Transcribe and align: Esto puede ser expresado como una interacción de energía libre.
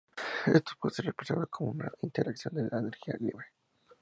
Esto 0.47 0.71
puede 0.81 0.95
ser 0.95 1.05
expresado 1.05 1.45
como 1.45 1.73
una 1.73 1.91
interacción 2.01 2.55
de 2.55 2.61
energía 2.61 3.13
libre. 3.19 3.45